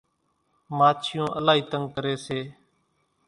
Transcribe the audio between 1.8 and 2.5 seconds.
ڪريَ سي۔